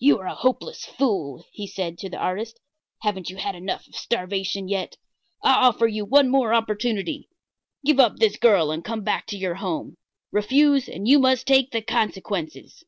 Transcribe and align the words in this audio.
"You 0.00 0.18
are 0.18 0.26
a 0.26 0.34
hopeless 0.34 0.84
fool," 0.84 1.44
he 1.52 1.68
said 1.68 1.96
to 1.98 2.10
the 2.10 2.16
artist. 2.16 2.58
"Haven't 3.02 3.30
you 3.30 3.36
had 3.36 3.54
enough 3.54 3.86
of 3.86 3.94
starvation 3.94 4.66
yet? 4.66 4.96
I 5.40 5.54
offer 5.54 5.86
you 5.86 6.04
one 6.04 6.28
more 6.30 6.52
opportunity. 6.52 7.28
Give 7.86 8.00
up 8.00 8.16
this 8.16 8.36
girl 8.36 8.72
and 8.72 8.84
come 8.84 9.04
back 9.04 9.24
to 9.28 9.36
your 9.38 9.54
home. 9.54 9.98
Refuse, 10.32 10.88
and 10.88 11.06
you 11.06 11.20
must 11.20 11.46
take 11.46 11.70
the 11.70 11.80
consequences." 11.80 12.82